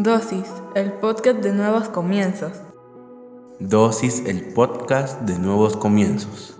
[0.00, 0.46] Dosis,
[0.76, 2.52] el podcast de nuevos comienzos.
[3.58, 6.56] Dosis, el podcast de nuevos comienzos.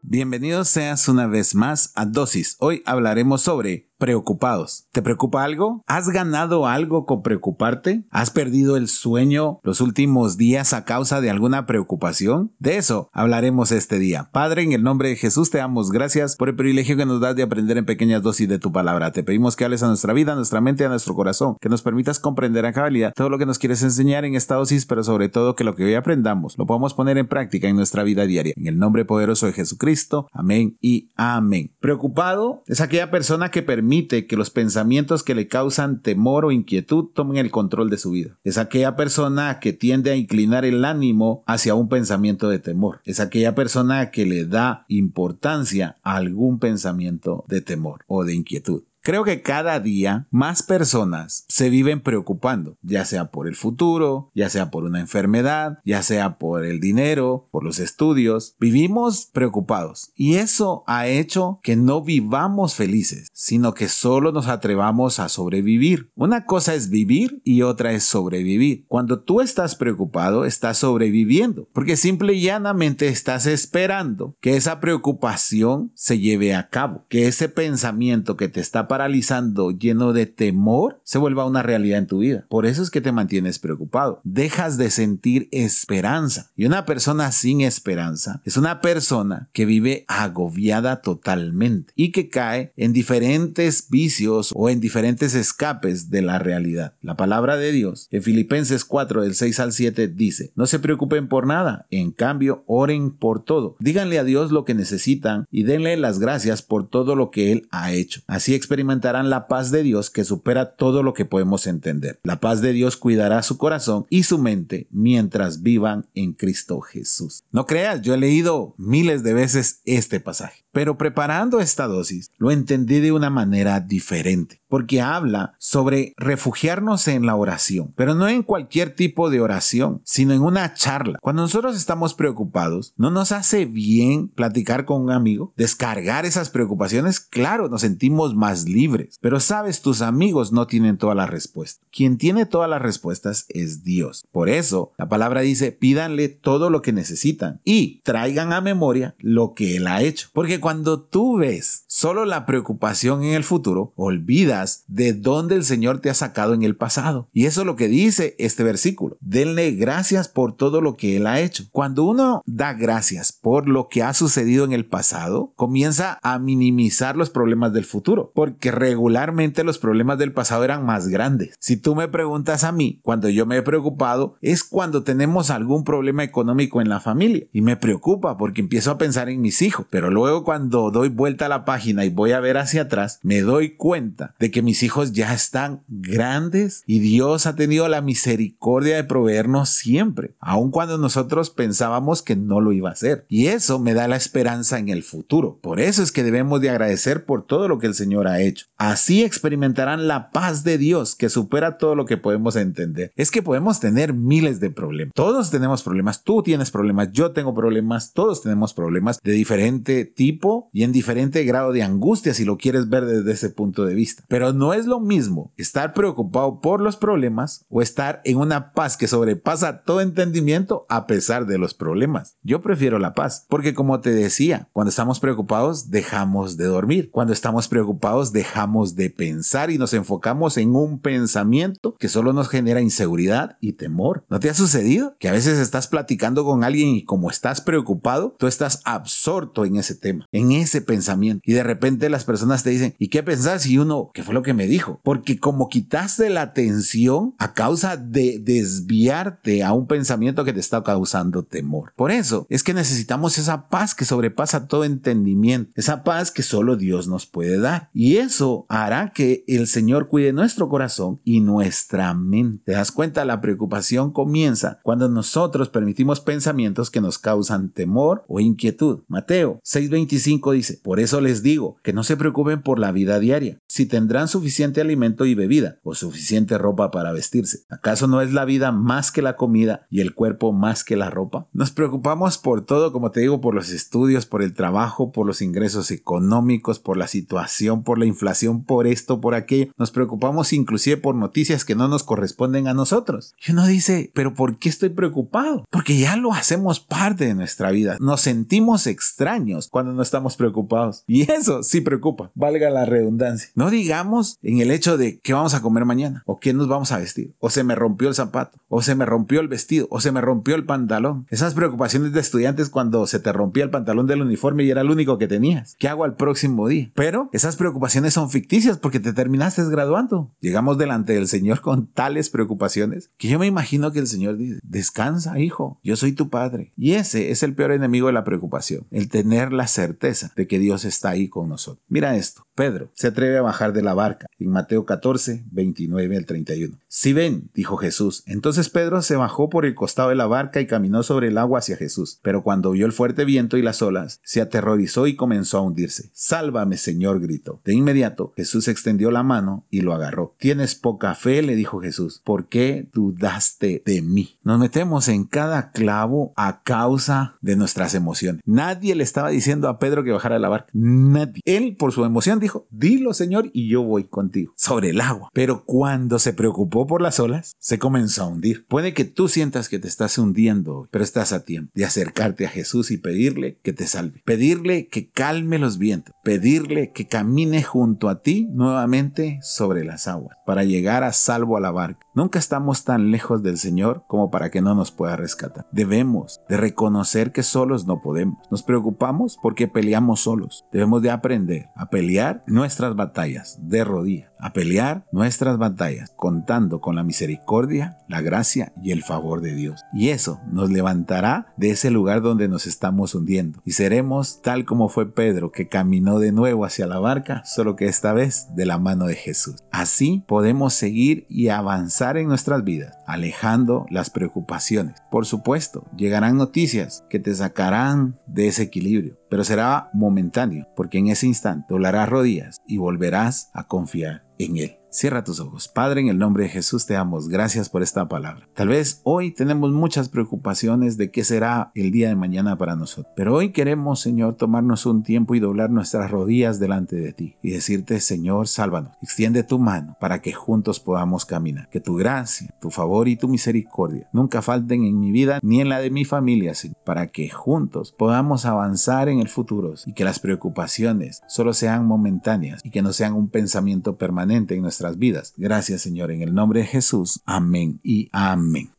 [0.00, 2.54] Bienvenidos seas una vez más a Dosis.
[2.60, 4.86] Hoy hablaremos sobre preocupados.
[4.92, 5.82] ¿Te preocupa algo?
[5.86, 8.04] ¿Has ganado algo con preocuparte?
[8.10, 12.52] ¿Has perdido el sueño los últimos días a causa de alguna preocupación?
[12.58, 14.28] De eso hablaremos este día.
[14.32, 17.36] Padre, en el nombre de Jesús te damos gracias por el privilegio que nos das
[17.36, 19.12] de aprender en pequeñas dosis de tu palabra.
[19.12, 21.82] Te pedimos que hables a nuestra vida, a nuestra mente, a nuestro corazón, que nos
[21.82, 25.28] permitas comprender a cabalidad todo lo que nos quieres enseñar en esta dosis, pero sobre
[25.28, 28.54] todo que lo que hoy aprendamos lo podamos poner en práctica en nuestra vida diaria.
[28.56, 30.28] En el nombre poderoso de Jesucristo.
[30.32, 31.74] Amén y amén.
[31.80, 36.50] Preocupado es aquella persona que permite permite que los pensamientos que le causan temor o
[36.50, 38.36] inquietud tomen el control de su vida.
[38.42, 43.00] Es aquella persona que tiende a inclinar el ánimo hacia un pensamiento de temor.
[43.04, 48.82] Es aquella persona que le da importancia a algún pensamiento de temor o de inquietud.
[49.04, 54.48] Creo que cada día más personas se viven preocupando, ya sea por el futuro, ya
[54.48, 58.56] sea por una enfermedad, ya sea por el dinero, por los estudios.
[58.58, 65.20] Vivimos preocupados y eso ha hecho que no vivamos felices, sino que solo nos atrevamos
[65.20, 66.10] a sobrevivir.
[66.14, 68.86] Una cosa es vivir y otra es sobrevivir.
[68.88, 75.92] Cuando tú estás preocupado, estás sobreviviendo, porque simple y llanamente estás esperando que esa preocupación
[75.94, 81.18] se lleve a cabo, que ese pensamiento que te está paralizando, lleno de temor, se
[81.18, 82.46] vuelva una realidad en tu vida.
[82.48, 84.20] Por eso es que te mantienes preocupado.
[84.22, 86.52] Dejas de sentir esperanza.
[86.54, 92.72] Y una persona sin esperanza es una persona que vive agobiada totalmente y que cae
[92.76, 96.94] en diferentes vicios o en diferentes escapes de la realidad.
[97.02, 101.26] La palabra de Dios en Filipenses 4 del 6 al 7 dice, no se preocupen
[101.26, 103.74] por nada, en cambio oren por todo.
[103.80, 107.66] Díganle a Dios lo que necesitan y denle las gracias por todo lo que Él
[107.72, 108.20] ha hecho.
[108.28, 112.20] Así experimentarán experimentarán la paz de Dios que supera todo lo que podemos entender.
[112.22, 117.44] La paz de Dios cuidará su corazón y su mente mientras vivan en Cristo Jesús.
[117.50, 122.50] No creas, yo he leído miles de veces este pasaje, pero preparando esta dosis lo
[122.50, 128.42] entendí de una manera diferente porque habla sobre refugiarnos en la oración, pero no en
[128.42, 131.20] cualquier tipo de oración, sino en una charla.
[131.22, 135.52] Cuando nosotros estamos preocupados, ¿no nos hace bien platicar con un amigo?
[135.56, 141.16] Descargar esas preocupaciones, claro, nos sentimos más libres, pero sabes, tus amigos no tienen todas
[141.16, 141.86] las respuestas.
[141.92, 144.26] Quien tiene todas las respuestas es Dios.
[144.32, 149.54] Por eso, la palabra dice, pídanle todo lo que necesitan y traigan a memoria lo
[149.54, 150.30] que Él ha hecho.
[150.32, 155.98] Porque cuando tú ves solo la preocupación en el futuro, olvidas de dónde el Señor
[155.98, 157.28] te ha sacado en el pasado.
[157.34, 159.18] Y eso es lo que dice este versículo.
[159.20, 161.64] Denle gracias por todo lo que Él ha hecho.
[161.70, 167.14] Cuando uno da gracias por lo que ha sucedido en el pasado, comienza a minimizar
[167.14, 171.56] los problemas del futuro, porque regularmente los problemas del pasado eran más grandes.
[171.58, 175.84] Si tú me preguntas a mí, cuando yo me he preocupado, es cuando tenemos algún
[175.84, 179.84] problema económico en la familia y me preocupa porque empiezo a pensar en mis hijos,
[179.90, 183.40] pero luego cuando doy vuelta a la página y voy a ver hacia atrás, me
[183.40, 188.96] doy cuenta de que mis hijos ya están grandes y Dios ha tenido la misericordia
[188.96, 193.26] de proveernos siempre, aun cuando nosotros pensábamos que no lo iba a hacer.
[193.28, 195.58] Y eso me da la esperanza en el futuro.
[195.60, 198.66] Por eso es que debemos de agradecer por todo lo que el Señor ha hecho.
[198.76, 203.12] Así experimentarán la paz de Dios que supera todo lo que podemos entender.
[203.16, 205.14] Es que podemos tener miles de problemas.
[205.14, 206.22] Todos tenemos problemas.
[206.22, 207.12] Tú tienes problemas.
[207.12, 208.12] Yo tengo problemas.
[208.12, 212.88] Todos tenemos problemas de diferente tipo y en diferente grado de angustia si lo quieres
[212.88, 214.24] ver desde ese punto de vista.
[214.28, 218.96] Pero no es lo mismo estar preocupado por los problemas o estar en una paz
[218.96, 222.36] que sobrepasa todo entendimiento a pesar de los problemas.
[222.42, 227.10] Yo prefiero la paz, porque como te decía, cuando estamos preocupados dejamos de dormir.
[227.10, 232.48] Cuando estamos preocupados dejamos de pensar y nos enfocamos en un pensamiento que solo nos
[232.48, 234.24] genera inseguridad y temor.
[234.28, 235.16] ¿No te ha sucedido?
[235.18, 239.76] Que a veces estás platicando con alguien y como estás preocupado, tú estás absorto en
[239.76, 241.40] ese tema, en ese pensamiento.
[241.44, 243.66] Y de repente las personas te dicen, ¿y qué pensás?
[243.66, 247.96] Y uno, ¿qué fue lo que me dijo, porque como quitaste la atención a causa
[247.96, 251.92] de desviarte a un pensamiento que te está causando temor.
[251.96, 256.76] Por eso es que necesitamos esa paz que sobrepasa todo entendimiento, esa paz que solo
[256.76, 257.90] Dios nos puede dar.
[257.92, 262.64] Y eso hará que el Señor cuide nuestro corazón y nuestra mente.
[262.66, 263.24] ¿Te das cuenta?
[263.24, 269.02] La preocupación comienza cuando nosotros permitimos pensamientos que nos causan temor o inquietud.
[269.06, 273.18] Mateo 6:25 5 dice, por eso les digo que no se preocupen por la vida
[273.20, 277.64] diaria, si tendrán suficiente alimento y bebida o suficiente ropa para vestirse.
[277.68, 281.10] ¿Acaso no es la vida más que la comida y el cuerpo más que la
[281.10, 281.48] ropa?
[281.52, 285.42] Nos preocupamos por todo, como te digo, por los estudios, por el trabajo, por los
[285.42, 289.72] ingresos económicos, por la situación, por la inflación, por esto, por aquello.
[289.76, 293.34] Nos preocupamos inclusive por noticias que no nos corresponden a nosotros.
[293.44, 295.64] Y uno dice, pero ¿por qué estoy preocupado?
[295.68, 297.96] Porque ya lo hacemos parte de nuestra vida.
[297.98, 301.02] Nos sentimos extraños cuando no estamos preocupados.
[301.08, 303.50] Y eso sí preocupa, valga la redundancia.
[303.70, 306.98] Digamos en el hecho de qué vamos a comer mañana, o qué nos vamos a
[306.98, 310.12] vestir, o se me rompió el zapato, o se me rompió el vestido, o se
[310.12, 311.26] me rompió el pantalón.
[311.30, 314.90] Esas preocupaciones de estudiantes cuando se te rompía el pantalón del uniforme y era el
[314.90, 315.76] único que tenías.
[315.78, 316.90] ¿Qué hago al próximo día?
[316.94, 320.32] Pero esas preocupaciones son ficticias porque te terminaste graduando.
[320.40, 324.60] Llegamos delante del Señor con tales preocupaciones que yo me imagino que el Señor dice,
[324.62, 326.72] descansa, hijo, yo soy tu padre.
[326.76, 330.58] Y ese es el peor enemigo de la preocupación, el tener la certeza de que
[330.58, 331.84] Dios está ahí con nosotros.
[331.88, 336.26] Mira esto, Pedro se atreve a bajar de la barca en Mateo 14, 29 al
[336.26, 336.78] 31.
[336.86, 338.22] Si ven, dijo Jesús.
[338.26, 341.58] Entonces Pedro se bajó por el costado de la barca y caminó sobre el agua
[341.58, 342.20] hacia Jesús.
[342.22, 346.10] Pero cuando vio el fuerte viento y las olas, se aterrorizó y comenzó a hundirse.
[346.12, 347.60] Sálvame, Señor, gritó.
[347.64, 350.34] De inmediato Jesús extendió la mano y lo agarró.
[350.38, 352.22] Tienes poca fe, le dijo Jesús.
[352.24, 354.38] ¿Por qué dudaste de mí?
[354.42, 358.42] Nos metemos en cada clavo a causa de nuestras emociones.
[358.44, 360.68] Nadie le estaba diciendo a Pedro que bajara de la barca.
[360.72, 361.42] Nadie.
[361.44, 364.52] Él, por su emoción, dijo, dilo, Señor, y yo voy contigo.
[364.56, 365.30] Sobre el agua.
[365.32, 368.66] Pero cuando se preocupó por las olas, se comenzó a hundir.
[368.66, 372.50] Puede que tú sientas que te estás hundiendo, pero estás a tiempo de acercarte a
[372.50, 374.22] Jesús y pedirle que te salve.
[374.24, 376.13] Pedirle que calme los vientos.
[376.24, 381.60] Pedirle que camine junto a ti nuevamente sobre las aguas para llegar a salvo a
[381.60, 382.06] la barca.
[382.14, 385.66] Nunca estamos tan lejos del Señor como para que no nos pueda rescatar.
[385.70, 388.38] Debemos de reconocer que solos no podemos.
[388.50, 390.64] Nos preocupamos porque peleamos solos.
[390.72, 396.96] Debemos de aprender a pelear nuestras batallas de rodillas, a pelear nuestras batallas contando con
[396.96, 399.82] la misericordia, la gracia y el favor de Dios.
[399.92, 404.88] Y eso nos levantará de ese lugar donde nos estamos hundiendo y seremos tal como
[404.88, 408.78] fue Pedro que caminó de nuevo hacia la barca, solo que esta vez de la
[408.78, 409.56] mano de Jesús.
[409.70, 414.96] Así podemos seguir y avanzar en nuestras vidas, alejando las preocupaciones.
[415.10, 421.08] Por supuesto, llegarán noticias que te sacarán de ese equilibrio, pero será momentáneo, porque en
[421.08, 424.78] ese instante doblarás rodillas y volverás a confiar en Él.
[424.94, 425.66] Cierra tus ojos.
[425.66, 428.46] Padre, en el nombre de Jesús te damos gracias por esta palabra.
[428.54, 433.12] Tal vez hoy tenemos muchas preocupaciones de qué será el día de mañana para nosotros.
[433.16, 437.50] Pero hoy queremos, Señor, tomarnos un tiempo y doblar nuestras rodillas delante de ti y
[437.50, 438.92] decirte, Señor, sálvanos.
[439.02, 441.68] Extiende tu mano para que juntos podamos caminar.
[441.70, 445.70] Que tu gracia, tu favor y tu misericordia nunca falten en mi vida ni en
[445.70, 450.04] la de mi familia, Señor, para que juntos podamos avanzar en el futuro y que
[450.04, 455.32] las preocupaciones solo sean momentáneas y que no sean un pensamiento permanente en nuestra vidas.
[455.36, 457.20] Gracias Señor, en el nombre de Jesús.
[457.24, 458.70] Amén y amén.